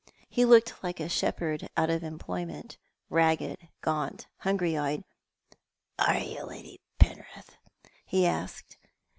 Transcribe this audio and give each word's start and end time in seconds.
He 0.29 0.45
looked 0.45 0.83
like 0.83 0.99
a 0.99 1.07
shepherd 1.07 1.69
out 1.77 1.91
of 1.91 2.01
employment, 2.03 2.75
ragged, 3.11 3.59
gaunt, 3.81 4.25
hungry 4.37 4.75
eyed. 4.75 5.03
"Are 5.99 6.17
you 6.17 6.41
Lady 6.43 6.81
Penrith?" 6.97 7.57
he 8.03 8.25
asked. 8.25 8.77